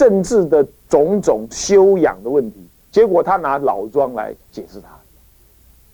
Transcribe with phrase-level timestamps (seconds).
[0.00, 2.56] 政治的种种修养的问题，
[2.90, 4.88] 结果他拿老庄来解释它。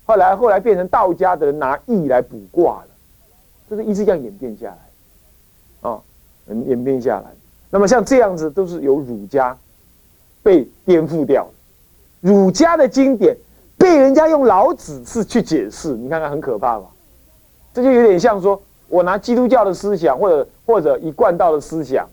[0.04, 2.88] 后来后来变成道家的人拿易来卜卦了，
[3.68, 6.00] 就是一直这样演变下来，啊，
[6.68, 7.32] 演变下来。
[7.68, 9.58] 那么像这样子都是由儒家
[10.40, 11.44] 被颠覆掉，
[12.20, 13.36] 儒家的经典
[13.76, 16.86] 被人家用老子式去解释，你看看很可怕吧？
[17.74, 22.08] 这就有点像说我拿基督教的思想或者或者一贯道的思想。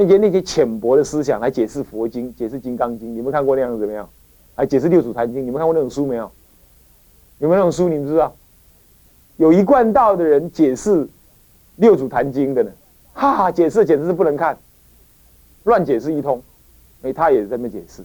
[0.00, 4.08] 那些那些浅薄的思想来解释佛经，解释《金刚经》，你们看过那样子没有？
[4.54, 6.30] 还解释《六祖坛经》，你们看过那种书没有？
[7.38, 7.88] 有没有那种书？
[7.88, 8.32] 你们知道？
[9.38, 11.04] 有一贯道的人解释
[11.74, 12.70] 《六祖坛经》的呢？
[13.12, 14.56] 哈哈，解释简直是不能看，
[15.64, 16.40] 乱解释一通。
[17.02, 18.04] 哎，他也在那解释，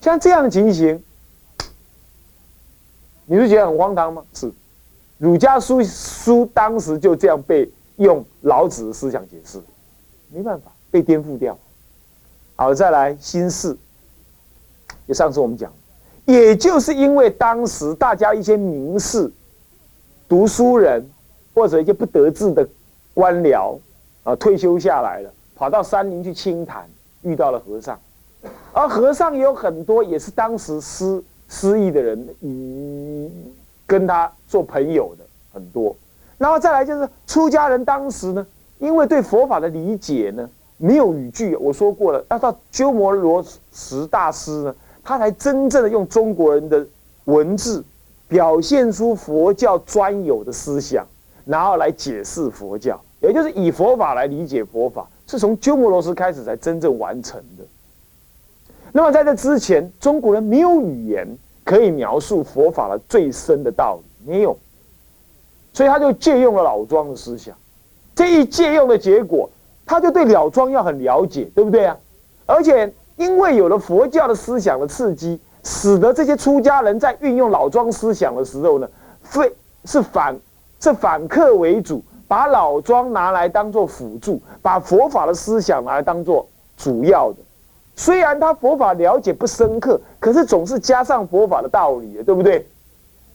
[0.00, 1.00] 像这样的情形，
[3.26, 4.24] 你是觉得很荒唐吗？
[4.34, 4.52] 是，
[5.18, 9.60] 儒家书书当时就这样被用老子的思想解释，
[10.32, 10.72] 没办法。
[10.94, 11.58] 被颠覆掉，
[12.54, 13.76] 好，再来新式。
[15.08, 15.72] 就上次我们讲，
[16.24, 19.28] 也就是因为当时大家一些名士、
[20.28, 21.04] 读书人
[21.52, 22.64] 或者一些不得志的
[23.12, 23.76] 官僚
[24.22, 26.88] 啊，退休下来了，跑到山林去清谈，
[27.22, 27.98] 遇到了和尚，
[28.72, 33.28] 而和尚也有很多也是当时失失意的人，嗯，
[33.84, 35.96] 跟他做朋友的很多。
[36.38, 38.46] 然后再来就是出家人，当时呢，
[38.78, 40.48] 因为对佛法的理解呢。
[40.84, 46.86] 没有语句，我说过了，要到鸠摩罗什大师呢，他才真正的用中国人的
[47.24, 47.82] 文字，
[48.28, 51.06] 表现出佛教专有的思想，
[51.46, 57.64] 然后来解释佛教，也就是以佛法来理解佛法，是从鸠摩罗什开始才真正完成的。
[58.92, 61.26] 那么在这之前，中国人没有语言
[61.64, 64.54] 可以描述佛法的最深的道理，没有，
[65.72, 67.56] 所以他就借用了老庄的思想，
[68.14, 69.48] 这一借用的结果。
[69.86, 71.96] 他就对了庄要很了解，对不对啊？
[72.46, 78.88] 而且因为有了佛教的思想的刺激，使得这些出家人在运用老庄思想的时候呢，
[79.22, 79.52] 非
[79.84, 80.36] 是反
[80.80, 86.46] 是反客为主，把老庄拿来当做辅助，把佛法的思想拿来当做
[86.76, 87.38] 主要的。
[87.96, 92.66] 虽然他佛法了解不深刻，可是总是加上佛法的道理，对不对？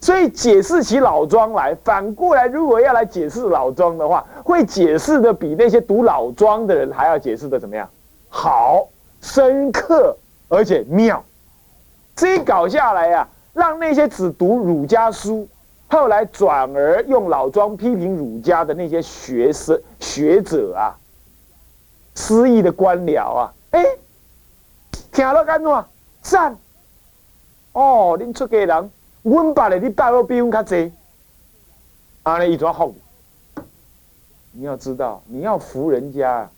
[0.02, 7.90] 所以解释起老庄来，反过来，如果要来解释老庄的话，会解释的比那些读老庄的人还要解释的怎么样？
[8.30, 8.88] 好，
[9.22, 10.16] 深刻
[10.48, 11.22] 而且妙。
[12.16, 15.48] 这一搞下来呀，让那些只读儒家书，
[15.90, 20.96] 后来转而用老庄批评儒家的那些学生学者啊，
[22.16, 23.86] 失意的官僚啊，哎，
[25.12, 25.86] 听了干怎？
[26.22, 26.58] 赞！
[27.74, 28.92] 哦，恁出家人。
[29.29, 30.91] 阮爸的你大陆比阮较济，
[32.23, 32.91] 安尼伊就好。
[34.51, 36.50] 你要知道，你要服人家，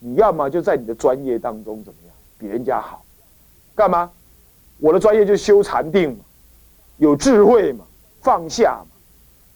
[0.00, 3.04] 你要么就在你的专业当中怎么样，比人家好。
[3.76, 4.10] 干嘛？
[4.78, 6.24] 我的专业就修禅定嘛，
[6.96, 7.84] 有智慧嘛，
[8.20, 8.90] 放下嘛。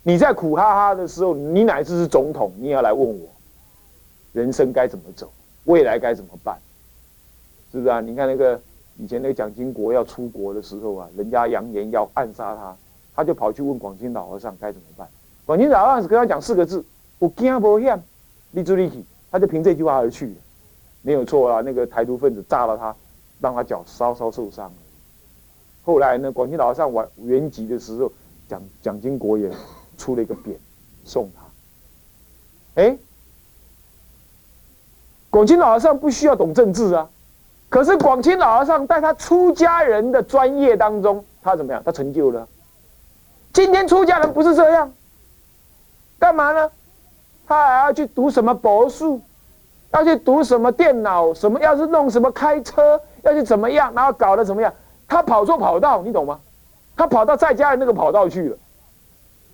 [0.04, 3.28] 你在苦哈哈的时候，你乃至是总统，你也要来问我，
[4.32, 5.32] 人生该怎么走，
[5.64, 6.56] 未来该怎么办？
[7.72, 8.00] 是不是啊？
[8.00, 8.60] 你看那个。
[9.02, 12.76] 以前那个蒋经国要出国的时候啊，人家扬言要暗杀他，
[13.16, 15.08] 他就跑去问广清老和尚该怎么办。
[15.44, 16.84] 广清老和尚跟他讲四个字：
[17.18, 18.00] 我惊不险，
[18.52, 19.04] 立住立体。
[19.32, 20.32] 他就凭这句话而去，
[21.00, 21.60] 没有错啊。
[21.62, 22.94] 那个台独分子炸了他，
[23.41, 24.72] 让他脚稍稍受伤。
[25.82, 28.12] 后来呢，广清老和尚完原籍的时候，
[28.46, 29.50] 蒋蒋经国也
[29.98, 30.54] 出了一个匾，
[31.04, 32.80] 送他。
[32.80, 32.96] 哎，
[35.28, 37.10] 广清老和尚不需要懂政治啊。
[37.72, 41.83] 可是广清老和尚在他出家人的专业当中，他怎么样？
[41.83, 42.47] 他成就了。
[43.50, 44.93] 今天出家人不是这样，
[46.19, 46.71] 干嘛呢？
[47.47, 49.22] 他还要去读什么博术，
[49.93, 54.71] 要去读什么电脑，什么要是弄什么开车，要去怎么样，然后搞得怎么样？
[55.09, 56.39] 他跑错跑道，你懂吗？
[56.95, 58.57] 他跑到在家人那个跑道去了，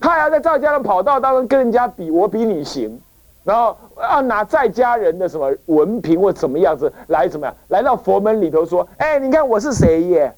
[0.01, 3.01] 他还要在在家人跑道当中跟人家比，我比你行。
[3.49, 10.37] 然后要拿在家人的什么文凭或怎么样子来怎么样来到佛门里头说，哎，你看我是谁耶？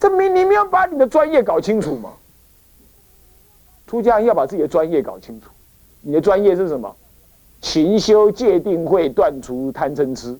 [0.00, 2.10] 这明你没有把你的专业搞清楚吗？
[3.86, 5.50] 出家人要把自己的专业搞清楚，
[6.00, 6.92] 你的专业是什么？
[7.60, 10.36] 勤修戒定慧，断除贪嗔痴，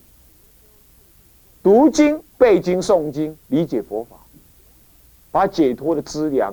[1.63, 4.17] 读经背经诵经，理解佛法，
[5.31, 6.53] 把解脱的资粮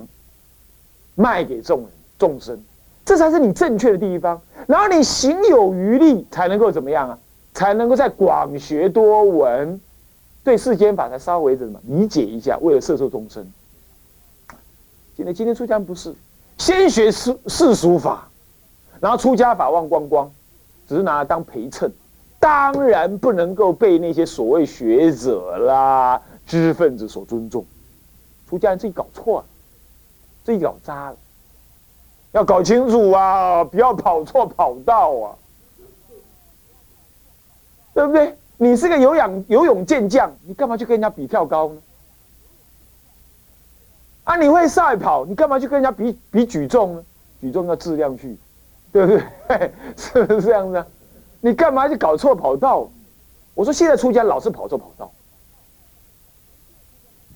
[1.15, 2.63] 卖给众人众生。
[3.09, 7.17] 这才是你正确的地方，然后你行有余力，才能够怎么样啊？
[7.55, 9.81] 才能够在广学多闻，
[10.43, 13.43] 对世间法才稍微怎么理解一下，为了摄受众生。
[15.17, 16.13] 今天今天出家不是
[16.59, 18.29] 先学世世俗法，
[18.99, 20.31] 然后出家法忘光光，
[20.87, 21.91] 只是拿来当陪衬，
[22.39, 27.65] 当然不能够被那些所谓学者啦、知识分子所尊重。
[28.47, 29.45] 出家人自己搞错了，
[30.43, 31.17] 自己搞砸了，
[32.31, 33.63] 要搞清楚啊！
[33.63, 35.35] 不要跑错跑道啊，
[37.93, 38.37] 对不对？
[38.57, 41.81] 你是个有氧游泳健将，你干嘛去跟人家比跳高呢？
[44.25, 47.03] 啊，你会赛跑，你干嘛去跟人家比比举重呢？
[47.41, 48.37] 举重要质量去，
[48.91, 49.17] 对不
[49.47, 49.71] 对？
[49.97, 50.85] 是不是这样子啊？
[51.41, 52.87] 你干嘛去搞错跑道？
[53.55, 55.11] 我说现在出家老是跑错跑道。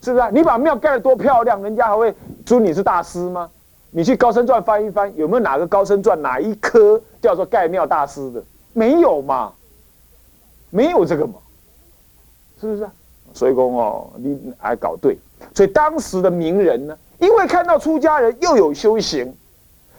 [0.02, 0.30] 是不是啊？
[0.30, 2.14] 你把庙盖得多漂亮，人家还会
[2.46, 3.50] 尊你是大师吗？
[3.96, 8.42] 你去《高僧传》翻一翻，有没有哪个《高僧传》哪一科叫做盖庙大师的？
[8.72, 9.52] 没有嘛？
[10.70, 11.34] 没有这个嘛？
[12.60, 12.92] 是不是啊？
[13.32, 15.16] 所以公哦，你还搞对。
[15.54, 19.32] 所以当时的名人呢，因为看到出家人又有修行，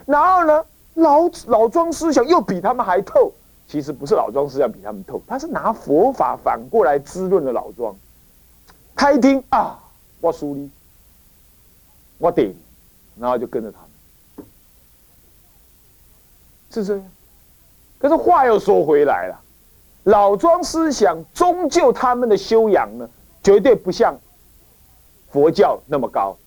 [0.06, 0.66] 然后呢，
[0.96, 3.32] 老老庄思想又比他们还透。
[3.66, 7.96] 其实不是老庄思想比他们透，他是拿佛法反过来滋润了老庄。
[8.94, 9.80] 他一听啊。
[10.20, 10.70] 我输你，
[12.18, 12.54] 我顶，
[13.20, 13.80] 然后就跟着他
[14.38, 14.46] 们，
[16.72, 17.06] 是这样。
[17.98, 19.42] 可是话又说回来了，
[20.04, 23.10] 老庄思想终究他们的修养呢，
[23.44, 24.18] 绝对不像
[25.32, 26.38] 佛教那么高。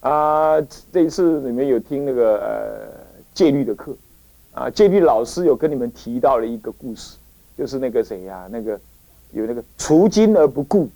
[0.00, 0.60] 啊，
[0.92, 3.96] 这一次你们有听那个呃戒律的课，
[4.52, 7.16] 啊，戒律老师有跟你们提到了一个故事，
[7.56, 8.80] 就是那个谁呀，那个
[9.32, 10.88] 有那个除金而不顾。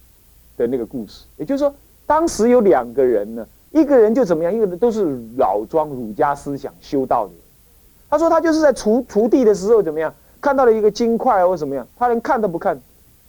[0.56, 1.75] 的那个故事，也就是说，
[2.06, 7.32] 当时有两个人呢，一个人就怎么样，一个人都是老庄儒家思想修道的。
[8.08, 12.81] 他说他就是在锄锄地的时候怎么样，看到了一个金块或怎么样，他连看都不看，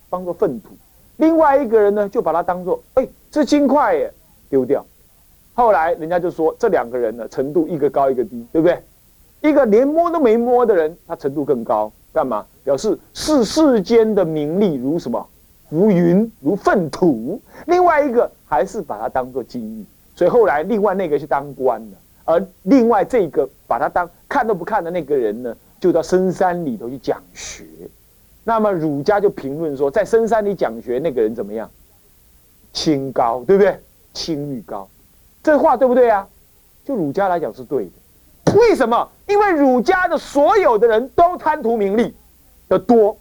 [0.09, 0.69] 当做粪土。
[1.17, 4.11] 另外一个人呢，就把它当做哎，这金块耶，
[4.49, 4.83] 丢掉。
[5.53, 8.81] 后来人家就说这两个人呢，程度一个高一个低，对不对？
[9.41, 12.45] 一个连摸都没摸的人，他程度更高，干嘛？
[12.63, 15.27] 表示世世间的名利如什么？
[15.69, 19.85] 浮云如粪土，另外一个还是把它当做金玉，
[20.21, 27.65] 所以后来另外那个是当官了，而另外这个把他当看都不看的那个人呢，就到深山里头去讲学。
[28.43, 31.67] 那么儒家就评论说，在深山里讲学那个人怎么样？
[32.71, 33.75] 清高，对不对？
[34.13, 34.87] 清誉高，
[35.41, 36.27] 这话对不对啊？
[36.85, 38.53] 就儒家来讲是对的。
[38.55, 39.09] 为什么？
[39.27, 42.13] 因为儒家的所有的人都贪图名利
[42.69, 43.17] 的多，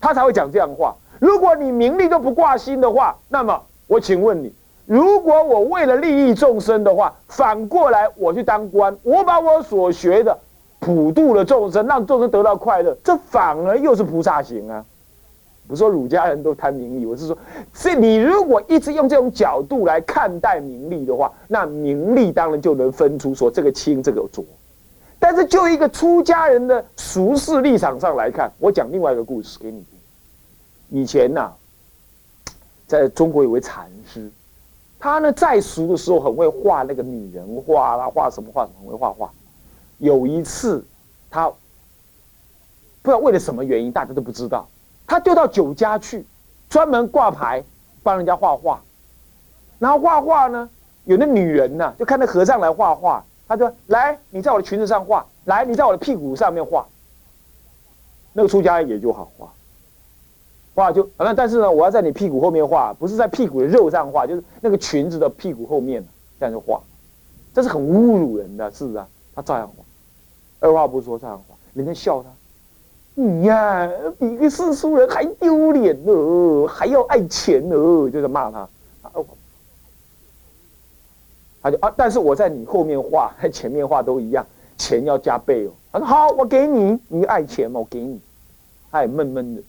[0.00, 0.94] 他才会讲这样的话。
[1.18, 4.54] 如果你名利都不挂心的话，那么我请问你，
[4.92, 10.38] 如果我为了利益众生的话，反过来我去当官，我把我所学的
[10.80, 14.84] 普度了众生，让众生得到快乐，这反而又是菩萨行啊！
[15.66, 17.38] 不是说儒家人都贪名利，我是说，
[17.72, 24.44] 这你如果一直用这种角度来看待名利的话，那名利当然就能分出说这个轻这个浊。
[25.18, 31.00] 但是就一个出家人的俗世立场上来看，我讲另外一个故事给你听。
[31.00, 31.50] 以前呐，
[32.86, 33.86] 在中国有位禅，
[35.02, 39.28] 他呢在俗的时候很会画那个女人画啦，画什么画，很会画画。
[39.98, 40.84] 有一次，
[41.28, 41.56] 他不
[43.02, 44.64] 知道为了什么原因，大家都不知道，
[45.04, 46.24] 他就到酒家去，
[46.68, 47.64] 专门挂牌
[48.04, 48.80] 帮人家画画。
[49.80, 50.70] 然后画画呢，
[51.04, 56.86] 有那女人呐，就看那和尚来画画，他说：“来，你在我的裙子上画，来，你在我的屁股上面画。”
[58.32, 59.52] 那个出家人也就好画。
[60.74, 66.02] 画就反正，但是呢，我要在你屁股后面画，不是在屁股的肉上画，就是那个裙子的屁股后面，
[66.40, 66.80] 这样就画，
[67.52, 69.84] 这是很侮辱人的，是啊，他照样画，
[70.60, 72.28] 二话不说照样画，人家笑他，
[73.14, 73.86] 你呀
[74.18, 77.74] 比个世俗人还丢脸呢，还要爱钱呢，
[78.10, 78.68] 就在骂他，
[81.62, 84.44] 他就啊，但是我在你后面画，在前面画都一样，
[84.78, 85.70] 钱要加倍哦。
[85.92, 87.78] 他说好，我给你，你爱钱吗？
[87.78, 88.18] 我给你，
[88.90, 89.62] 他也闷闷的。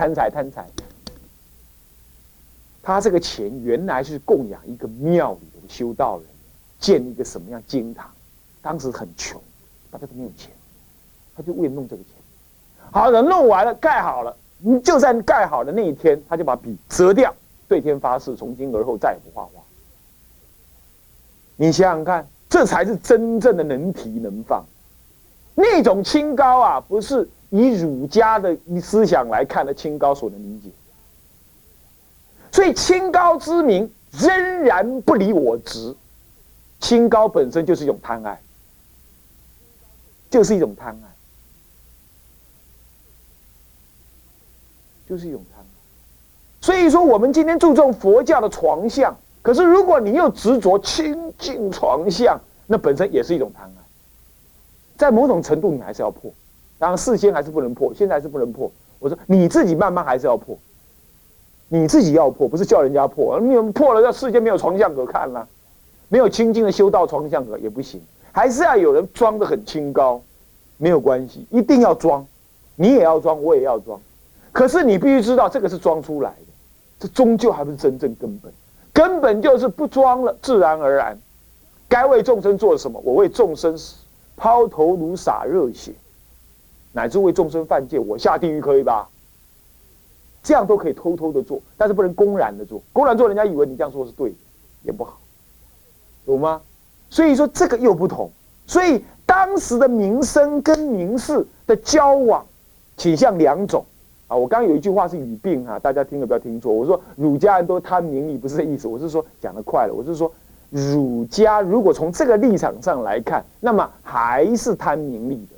[0.00, 0.66] 贪财贪财，
[2.82, 6.26] 他这个钱原来是供养一个庙里的修道人，
[6.78, 8.10] 建一个什么样经堂？
[8.62, 9.38] 当时很穷，
[9.90, 10.50] 大家都没有钱，
[11.36, 12.12] 他就为了弄这个钱。
[12.90, 17.34] 好，等弄完了，盖好了，你就在盖好的那一天，他就把笔折掉，
[17.68, 19.62] 对天发誓，从今而后再也不画画。
[21.56, 24.64] 你想想看，这才是真正的能提能放，
[25.54, 27.28] 那种清高啊，不是。
[27.50, 30.70] 以儒家的思想来看的清高所能理解，
[32.52, 35.94] 所以清高之名仍然不离我执。
[36.80, 38.40] 清高本身就是一种贪爱，
[40.30, 41.08] 就是一种贪爱，
[45.06, 45.66] 就是一种贪爱。
[46.62, 53.82] 所以说，我们今天注重佛教的床相，可是如果你又执着清净床相，那本身也是一种贪爱。
[54.96, 56.32] 在某种程度，你还是要破。
[56.80, 58.72] 当然事先还是不能破，现在还是不能破。
[58.98, 60.58] 我说你自己慢慢还是要破，
[61.68, 63.38] 你自己要破，不是叫人家破。
[63.38, 65.46] 没有破了，这世间没有床相可看了，
[66.08, 68.00] 没有清净的修道床相可也不行，
[68.32, 70.22] 还是要有人装的很清高，
[70.78, 72.26] 没有关系，一定要装，
[72.76, 74.00] 你也要装，我也要装。
[74.50, 76.52] 可是你必须知道，这个是装出来的，
[76.98, 78.52] 这终究还不是真正根本，
[78.92, 81.18] 根本就是不装了，自然而然。
[81.88, 83.00] 该为众生做什么？
[83.04, 83.76] 我为众生
[84.36, 85.92] 抛头颅洒热血，
[86.92, 89.08] 乃至为众生犯戒，我下地狱可以吧？
[90.42, 92.82] 这样都可以偷偷的做，但是不能公然的做。
[92.92, 94.36] 公然做，人家以为你这样说是对的，
[94.82, 95.18] 也不好，
[96.24, 96.60] 懂吗？
[97.08, 98.30] 所以说这个又不同。
[98.66, 102.44] 所以当时的名声跟名士的交往
[102.96, 103.84] 倾向两种
[104.28, 104.36] 啊。
[104.36, 106.72] 我刚刚有一句话是语病啊，大家听了不要听错。
[106.72, 108.88] 我说儒家人都贪名利，不是这意思。
[108.88, 110.32] 我是说讲的快了，我是说。
[110.70, 115.56] 儒家如果从这个立场上来看，那么还是贪名利的，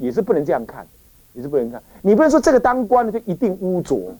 [0.00, 0.86] 也是不能这样看，
[1.34, 1.82] 也是不能看。
[2.02, 4.14] 你不能说这个当官的就一定污浊，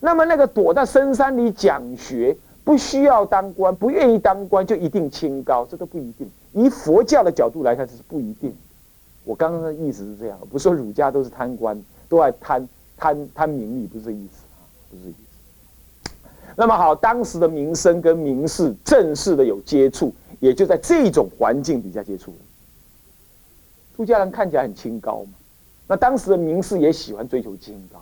[0.00, 6.28] 那么那个躲在深山里讲学，不需要当官，不愿意当官就一定清高，这都不一定。
[6.52, 8.54] 以佛教的角度来看，这是不一定。
[9.24, 12.66] 我刚刚的意思是这样，不是说儒家都是贪官，都爱贪
[12.96, 16.10] 贪贪名利，不是这意思啊，不是这意思。
[16.56, 22.32] 那么好，当时的名声跟名士正式的有接触，也就在这种环境底下接触。
[23.96, 25.38] 出家人看起来很清高嘛，
[25.88, 27.98] 那当时的名士也喜欢追求清高，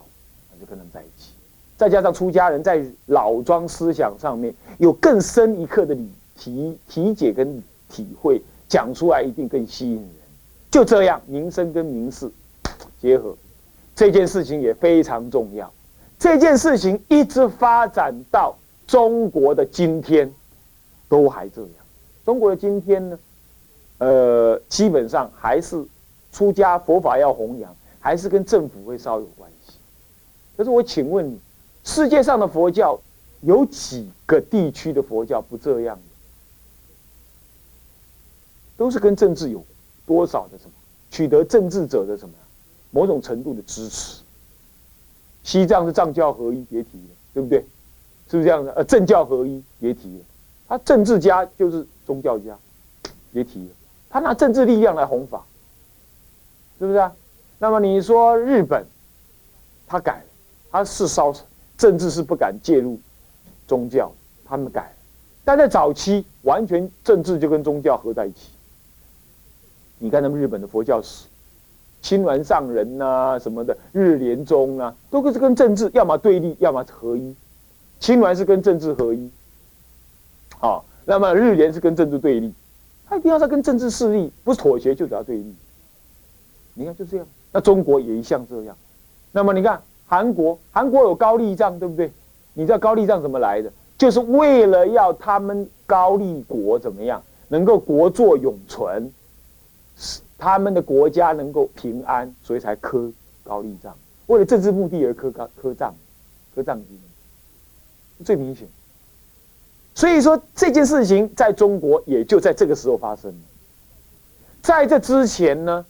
[0.53, 1.31] 那就跟他们在一起。
[1.77, 10.09] 再加上出家人在老庄思想上面有更深一刻的理体体解跟体会，讲出来一定更吸引人。
[10.71, 12.29] 就这样，名声跟名士
[13.01, 13.37] 结合，
[13.95, 15.73] 这件事情也非常重要。
[16.19, 20.33] 这件事情一直发展到中国的今天，
[21.09, 21.71] 都还这样。
[22.25, 23.19] 中国的今天呢，
[24.05, 25.83] 呃，基本上还是
[26.31, 29.73] 出家佛法要弘扬，还是跟政府会稍有关系。
[30.57, 31.39] 可是我请问你，
[31.85, 33.01] 世界上的佛教
[33.41, 35.99] 有几个地区的佛教不这样？
[38.77, 39.65] 都是跟政治有
[40.05, 40.73] 多少的什么
[41.11, 42.35] 取得政治者的什么
[42.91, 44.21] 某种程度的支持。
[45.45, 47.61] 西藏是藏教合一，别提了，对不对？
[48.29, 48.73] 是不是这样的？
[48.73, 50.25] 呃，政教合一，别提了。
[50.67, 52.59] 他政治家就是宗教家，
[53.33, 53.69] 别提了。
[54.15, 55.45] 他拿政治力量来弘法，
[56.79, 57.13] 是不是啊？
[57.59, 58.87] 那么你说日本，
[59.89, 60.25] 他改了，
[60.71, 61.35] 他是烧
[61.77, 62.97] 政治是不敢介入
[63.67, 64.13] 宗教，
[64.45, 64.97] 他们改了。
[65.45, 68.51] 但在早期，完全政治就跟宗教合在一起。
[69.99, 71.27] 你看他们日本的佛教史。
[72.01, 77.35] 青鸾上人呐，什么的日莲宗啊，都是跟政治要么对立，要么合一。
[77.99, 79.29] 青鸾是跟政治合一，
[80.61, 82.55] 好，那么日莲是跟政治对立，
[83.09, 85.55] 他一定要在跟政治势力不是妥协，就只要对立。
[86.75, 88.77] 你看就这样，那中国也一向这样。
[89.33, 92.13] 那么你看韩国，韩国有高丽藏，对不对？
[92.53, 93.73] 你知道高丽藏怎么来的？
[93.97, 99.13] 就是为了要他们高丽国怎么样，能够国祚永存。
[100.37, 103.11] 他们的国家能够平安，所以才刻
[103.45, 103.97] 高丽藏，
[104.27, 105.95] 为了政治目的而刻高刻藏，
[106.55, 106.99] 刻藏经，
[108.25, 108.67] 最明显。
[109.95, 113.37] 所以说这件事情在中国也就在这个时候发生了。
[114.63, 115.85] 在这之前呢，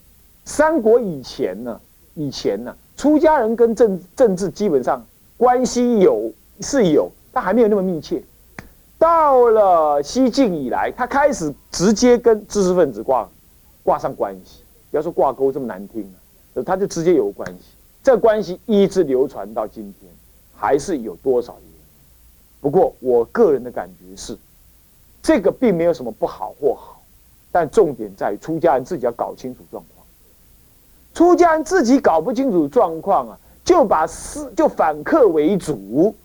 [0.44, 1.80] 三国以前呢，
[2.14, 5.04] 以前呢，出家人跟政政治基本上
[5.37, 8.23] 关系有是有，但还没有那么密切。
[8.99, 13.28] 到了西晋以来，他开始直接跟知识分子挂。
[13.82, 16.11] 挂上关系，不要说挂钩这么难听
[16.54, 17.75] 啊，他就直接有关系。
[18.02, 20.11] 这关系一直流传到今天，
[20.56, 21.74] 还是有多少原因？
[22.64, 24.35] 不过我个人的感觉是，
[25.23, 27.02] 这个并没有什么不好或好，
[27.52, 30.06] 但重点在于出家人自己要搞清楚状况。
[31.12, 36.16] 出家人自己搞不清楚状况啊，就把世就反客为主。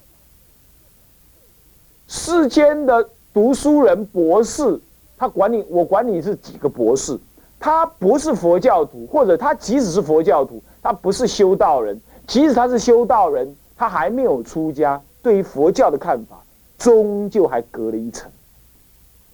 [2.07, 4.79] 世间的读书人博士，
[5.17, 7.19] 他管你，我管你是几个博士。
[7.59, 11.99] 他不是佛教徒，或者他即使是佛教徒，他不是修道人。
[12.25, 16.43] 即使他是修道人，他还没有出家，对于佛教的看法，
[16.77, 18.31] 终究还隔了一层。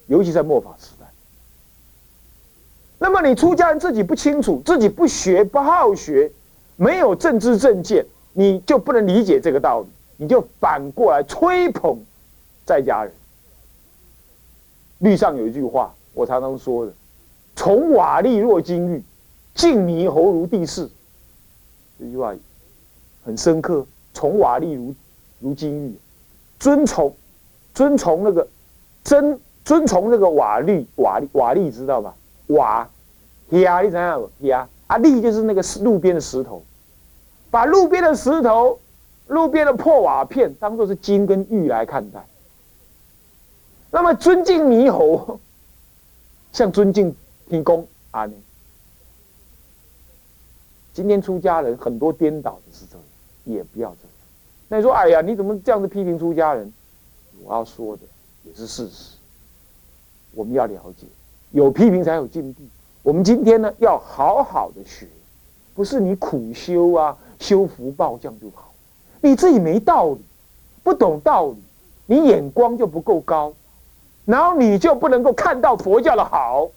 [0.07, 1.05] 尤其在末法时代。
[2.99, 6.31] 那么你出家人自己不清楚，自己不学不好学，
[6.75, 9.87] 没有正知正见，你就不能理解这个道理，
[10.17, 11.99] 你就反过来吹捧
[12.65, 13.13] 在家人。
[14.99, 16.93] 律上有一句话，我常常说的。
[17.55, 19.03] 从瓦砾若金玉，
[19.53, 20.89] 净猕猴如地势。
[21.99, 22.33] 这句话
[23.23, 23.85] 很深刻。
[24.13, 24.95] 从瓦砾如
[25.45, 25.95] 如金玉，
[26.59, 27.15] 遵从
[27.75, 28.47] 遵从那个
[29.03, 32.15] 遵遵从那个瓦砾瓦砾瓦砾，知道吧？
[32.47, 32.89] 瓦，
[33.49, 34.27] 呀，你怎样？
[34.39, 36.63] 呀，啊，砾就是那个路边的石头，
[37.51, 38.79] 把路边的石头、
[39.27, 42.25] 路边的破瓦片当做是金跟玉来看待。
[43.91, 45.39] 那么尊敬猕猴，
[46.51, 47.15] 像尊敬
[47.47, 48.27] 天公啊！
[50.91, 53.05] 今天出家人很多颠倒的是这样，
[53.57, 54.14] 也不要这样。
[54.67, 56.71] 那你说，哎呀，你怎么这样子批评出家人？
[57.43, 58.01] 我要说的
[58.43, 59.15] 也是事实。
[60.33, 61.05] 我们要了解，
[61.51, 62.61] 有批评才有进步。
[63.03, 65.07] 我们今天呢，要好好的学，
[65.75, 68.73] 不是你苦修啊，修福报这样就好。
[69.21, 70.19] 你自己没道理，
[70.83, 71.57] 不懂道理，
[72.07, 73.53] 你眼光就不够高，
[74.25, 76.67] 然后你就不能够看到佛教的好。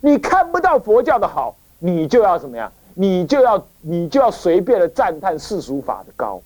[0.00, 2.70] 你看不到佛教的好，你就要怎么样？
[2.94, 6.42] 你就要你就要随便的赞叹世俗法的高，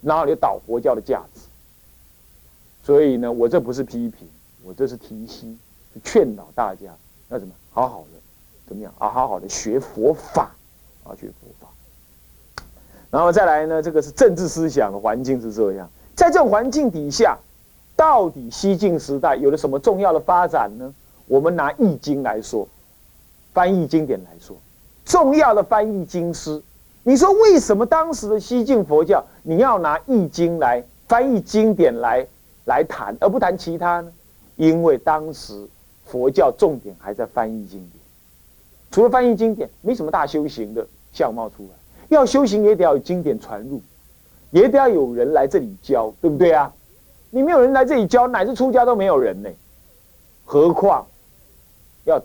[0.00, 1.40] 然后你倒佛教的价值。
[2.82, 4.26] 所以呢，我这不是批评，
[4.62, 5.58] 我这是提醒。
[6.04, 6.86] 劝导大家
[7.28, 8.20] 要怎么好好的
[8.68, 9.08] 怎么样啊？
[9.08, 10.54] 好好的学佛法
[11.02, 11.68] 啊，学佛法。
[13.10, 15.90] 然后再来呢，这个是政治思想的环境是这样。
[16.14, 17.36] 在这种环境底下，
[17.96, 20.94] 到底西晋时代有了什么重要的发展呢？
[21.26, 22.68] 我们拿《易经》来说，
[23.52, 24.56] 翻译经典来说，
[25.04, 26.62] 重要的翻译经师。
[27.08, 32.26] 你说为什么当时的西晋佛教你要拿《易经》来翻译经典来
[32.66, 34.12] 来谈，而不谈其他呢？
[34.56, 35.66] 因为当时。
[36.04, 37.92] 佛教重点还在翻译经典，
[38.90, 41.68] 除了翻译经典，没什么大修行的相貌出来。
[42.08, 43.82] 要修行也得要有经典传入，
[44.50, 46.72] 也得要有人来这里教，对不对啊？
[47.28, 49.50] 你没有人来这里教，乃至出家都没有人呢，
[50.46, 51.06] 何况
[52.04, 52.18] 要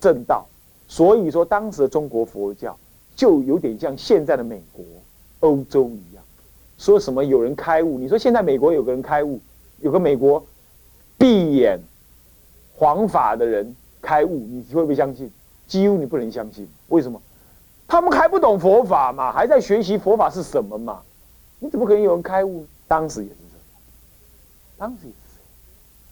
[0.00, 0.46] 正道。
[0.88, 2.74] 所以说，当时的中国佛教
[3.16, 4.84] 就有点像现在的美国、
[5.40, 6.22] 欧洲一样，
[6.78, 7.98] 说什么有人开悟。
[7.98, 9.40] 你说现在美国有个人开悟，
[9.80, 10.46] 有个美国
[11.18, 11.80] 闭眼。
[12.78, 15.32] 黄法的人开悟，你会不会相信？
[15.66, 16.68] 几乎你不能相信。
[16.88, 17.18] 为什么？
[17.88, 21.00] 他们还不懂佛法嘛，还在学习佛法是什么嘛？
[21.58, 22.66] 你怎么可能有人开悟？
[22.86, 23.72] 当时也是这样，
[24.76, 25.48] 当时也是这样，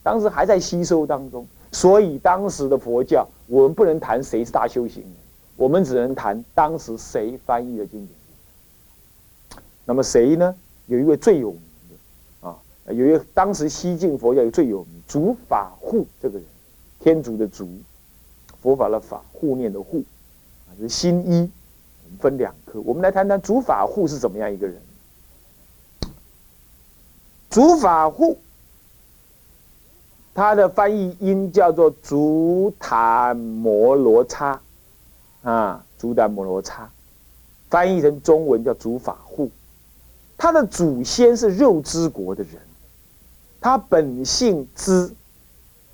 [0.02, 1.46] 当时还在吸收当中。
[1.70, 5.04] 所以当时的佛教，我们不能谈谁是大修行，
[5.56, 9.62] 我们只能谈当时谁翻译的经典。
[9.84, 10.54] 那么谁呢？
[10.86, 16.46] 有一位最有名的啊，有一个当时西晋佛教有最有名竺法护这个人。
[17.00, 17.68] 天竺的竺，
[18.62, 20.02] 佛法的法，护念的护，
[20.68, 21.50] 啊，就是新一。
[22.20, 24.80] 分两科，我们来谈谈竺法护是怎么样一个人。
[27.50, 28.38] 竺法护，
[30.32, 34.60] 他的翻译音叫做竺昙摩罗叉，
[35.44, 36.90] 啊，竺檀摩罗叉，
[37.70, 39.50] 翻译成中文叫竺法护。
[40.36, 42.54] 他的祖先是肉之国的人，
[43.60, 45.12] 他本姓支。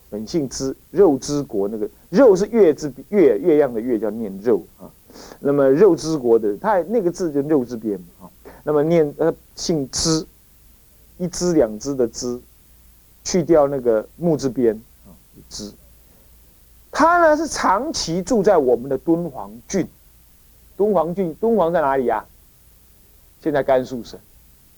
[0.08, 4.90] 本姓之肉之国，那个肉是月字月月亮的月，叫念肉啊。
[5.38, 8.30] 那么肉之国的他那个字就肉字边嘛啊。
[8.64, 10.26] 那么念呃姓支，
[11.16, 12.40] 一支两支的支，
[13.22, 14.74] 去掉那个木字边
[15.06, 15.14] 啊
[15.48, 15.72] 支。
[16.90, 19.88] 他呢是长期住在我们的敦煌郡，
[20.76, 22.24] 敦煌郡敦煌在哪里呀？
[23.42, 24.18] 现在甘肃省，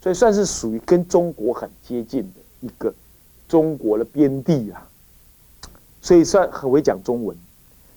[0.00, 2.94] 所以算是属于跟中国很接近的一个
[3.48, 4.86] 中国的边地啊。
[6.00, 7.36] 所以算很会讲中文，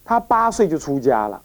[0.04, 1.42] 他八岁就出家了，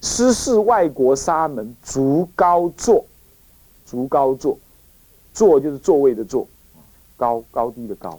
[0.00, 3.04] 师事外国沙门足高坐，
[3.84, 4.56] 足高坐，
[5.34, 6.46] 坐就是座位的坐，
[7.16, 8.18] 高高低的高。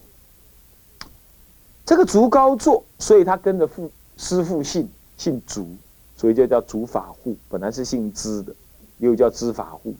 [1.90, 5.68] 这个足高坐，所以他跟着父师父姓姓足，
[6.16, 7.36] 所以就叫足法护。
[7.50, 8.54] 本来是姓支的，
[9.00, 9.96] 又叫支法护，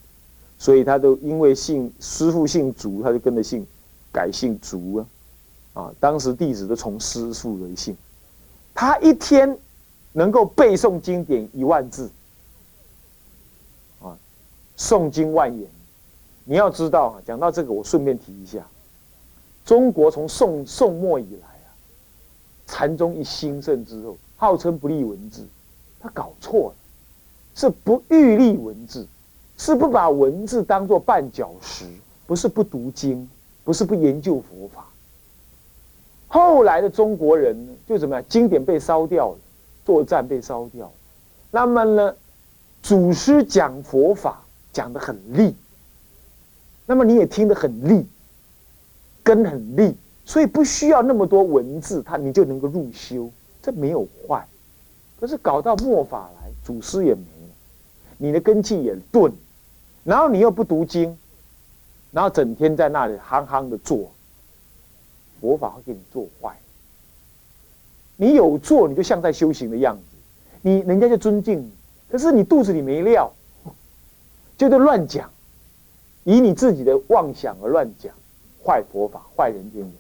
[0.60, 3.66] 所以他都因为姓师父姓足，他就跟着姓
[4.14, 5.06] 改姓足啊。
[5.74, 7.98] 啊，当时弟子都从师父为姓，
[8.76, 9.58] 他一天
[10.12, 12.08] 能够背诵经典一万字，
[14.00, 14.16] 啊，
[14.78, 15.68] 诵经万言。
[16.44, 18.64] 你要知道啊，讲到这个，我顺便提一下，
[19.66, 21.49] 中国从宋宋末以来，
[22.72, 25.44] 禅宗一兴盛之后，号称不立文字，
[26.00, 26.76] 他搞错了，
[27.56, 29.08] 是不欲立文字，
[29.58, 31.86] 是不把文字当做绊脚石，
[32.28, 33.28] 不是不读经，
[33.64, 34.86] 不是不研究佛法。
[36.28, 38.24] 后来的中国人，就怎么样？
[38.30, 39.38] 经典被烧掉了，
[39.84, 40.94] 作战被烧掉了，
[41.50, 42.16] 那么呢，
[42.84, 45.56] 祖师讲佛法讲的很利，
[46.86, 48.06] 那么你也听得很利，
[49.24, 49.98] 根很利，
[50.30, 53.32] 所以不需要那么多文字，他你就能够入修，
[53.64, 54.48] 这没有坏。
[55.20, 57.50] 可是搞到末法来，祖师也没了，
[58.20, 59.34] 你的根气也钝，
[60.04, 61.18] 然后你又不读经，
[62.12, 64.12] 然后整天在那里憨憨的做。
[65.42, 66.56] 佛法会给你做坏，
[68.16, 70.04] 你有做你就像在修行的样子，
[70.62, 71.72] 你人家就尊敬你，
[72.08, 73.34] 可是你肚子里没料，
[74.60, 75.28] 就在乱讲，
[76.24, 78.14] 以你自己的妄想而乱讲，
[78.64, 79.92] 坏佛法，坏人间。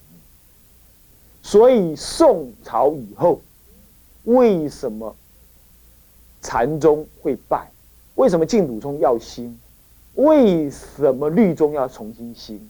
[1.49, 3.41] 所以宋朝以后，
[4.25, 5.15] 为什么
[6.43, 7.71] 禅宗会败？
[8.13, 9.59] 为什么净土宗要兴？
[10.13, 12.69] 为什么律宗要重新兴？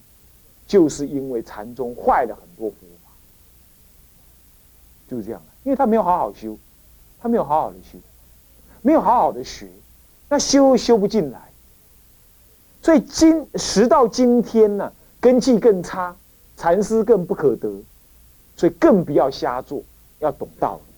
[0.65, 3.11] 就是因为禅宗坏了很多佛法，
[5.09, 5.41] 就是这样。
[5.65, 6.57] 因为他没有好好修，
[7.21, 7.97] 他没有好好的修，
[8.81, 9.67] 没有好好的学，
[10.29, 11.41] 那修修不进来。
[12.81, 16.15] 所以今时到今天呢，根气更差，
[16.55, 17.83] 禅师更不可得，
[18.59, 19.81] 所以更不要瞎做，
[20.19, 20.93] 要懂道理。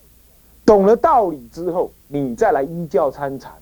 [0.66, 3.54] 懂了道理之后，你再来依教参禅，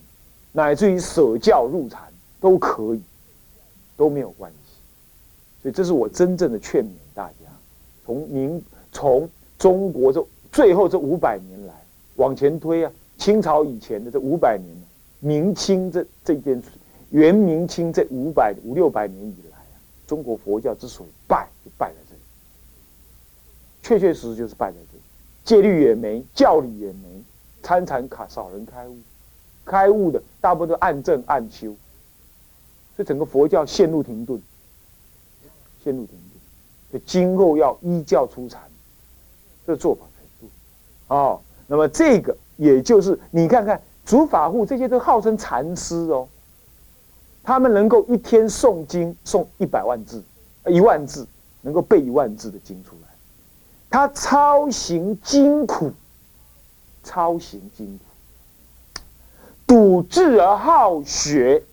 [0.54, 2.02] 乃至于舍教入禅
[2.40, 3.02] 都可以，
[3.98, 5.62] 都没有关系。
[5.62, 7.52] 所以这是我真正的劝勉大家：
[8.06, 11.74] 从明从中国这最后这五百年来
[12.16, 14.74] 往前推啊，清朝以前的这五百年
[15.20, 16.64] 明清这这件
[17.10, 19.76] 元明清这五百五六百年以来啊，
[20.08, 22.09] 中国佛教之所以败，就败在。
[23.90, 25.04] 确确实实就是败在这里，
[25.44, 27.24] 戒律也没，教理也没，
[27.64, 28.96] 参禅卡少人开悟，
[29.66, 31.76] 开悟的大部分都暗证暗修，
[32.96, 34.40] 所以整个佛教陷入停顿。
[35.84, 38.62] 陷入停顿，所以今后要依教出禅，
[39.66, 40.48] 这做法才对。
[41.08, 46.28] 哦，那么这个也就是你看看，主法护这些都号称禅师哦，
[47.42, 50.24] 他们能够一天诵经诵一百万字、
[50.68, 51.26] 一万字，
[51.62, 53.09] 能够背一万字的经出来。
[53.90, 55.92] 他操行精苦，
[57.04, 59.02] 操行精苦，
[59.66, 61.64] 笃志而好学，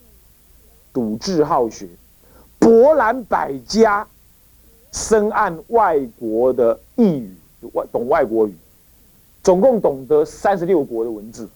[0.93, 1.89] 笃志好学。
[2.59, 4.09] 博览百家，
[4.91, 7.37] 深谙外国的异语，
[7.75, 8.55] 外懂外国语，
[9.43, 11.49] 总共懂得三十六国的文字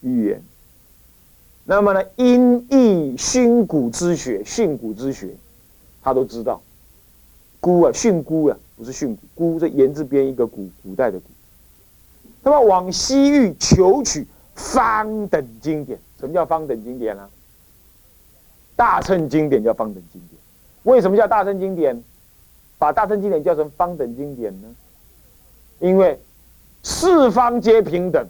[0.00, 0.42] 语言。
[1.64, 5.36] 那么呢，音译训诂之学，训诂之学，
[6.02, 6.60] 他都知道。
[7.60, 11.26] 孤啊，训孤啊，不是训诂，诂这言字边一个古，古代的古。
[12.42, 17.28] 那么往西域求取方等经典，什么叫方等经典呢？
[18.74, 20.40] 大乘经典叫方等经典，
[20.82, 22.02] 为什么叫大乘经典？
[22.78, 24.68] 把大乘经典叫成方等经典呢？
[25.78, 26.18] 因为
[26.82, 28.26] 四方皆平等。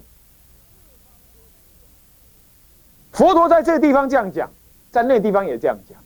[3.11, 4.51] 佛陀在这个地方这样讲，
[4.91, 5.97] 在那地方也这样讲。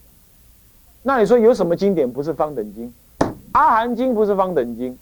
[1.04, 2.94] 那你说有什么经典不是方等经？
[3.58, 4.96] 阿含经不是方等经？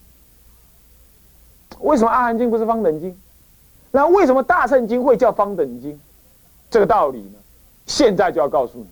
[1.80, 3.14] 为什么阿含经不是方等经？
[3.92, 6.00] 那为什么大乘经会叫方等经？
[6.70, 7.40] 这个道理呢？
[7.86, 8.88] 现在就要告诉你。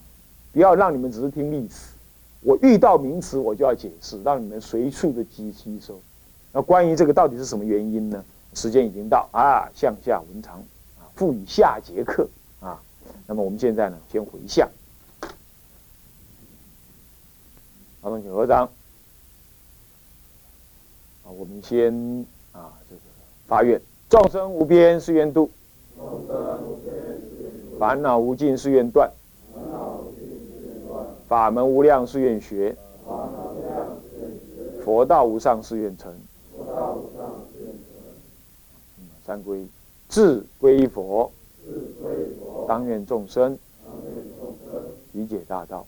[0.51, 1.93] 不要让你们只是听历史，
[2.41, 5.99] 我遇到名词我就要解释，让你们随处的吸吸收。
[6.51, 8.23] 那关于这个到底是什么原因呢？
[8.53, 10.55] 时间已经到啊，向下文长
[10.99, 12.27] 啊，赋予下节课
[12.59, 12.79] 啊。
[13.25, 14.69] 那么我们现在呢，先回向，
[18.01, 18.69] 好，同请合掌。
[21.43, 21.93] 我们先
[22.53, 23.01] 啊，这个
[23.45, 25.49] 发愿：众生无边誓愿度，
[27.77, 29.11] 烦恼无尽誓愿断。
[31.27, 32.73] 法门无量誓愿学，
[34.85, 36.13] 佛道无上誓愿成。
[39.25, 39.67] 三归，
[40.07, 41.29] 智归佛，
[42.69, 43.59] 当愿众生
[45.11, 45.85] 理解大道，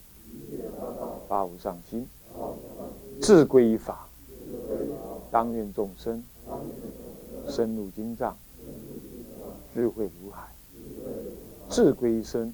[1.29, 2.01] 发无上心；
[3.21, 4.05] 智归法，
[5.35, 6.23] 当愿众生
[7.49, 8.37] 深入经藏，
[9.73, 10.43] 智慧如海；
[11.69, 12.53] 智归身，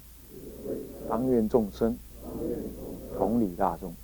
[1.08, 1.96] 当愿众生。
[3.16, 3.94] 同理大众，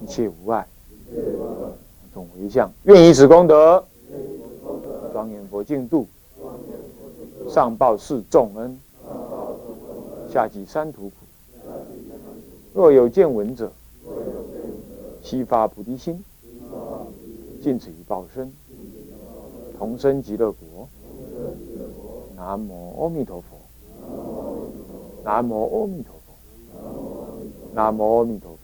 [0.00, 0.64] 一切无碍，
[2.14, 3.84] 众回向，愿以此功德，
[5.12, 6.06] 庄严佛净土，
[7.48, 8.78] 上报四重恩，
[10.32, 11.14] 下济三途苦。
[12.72, 13.72] 若有见闻者，
[15.20, 16.22] 悉发菩提心，
[17.66, 18.52] 尽此一报身，
[19.76, 20.88] 同生极乐国。
[22.36, 23.58] 南无阿弥陀佛。
[25.24, 26.32] 南无阿弥陀佛。
[27.74, 28.55] 南无阿弥陀。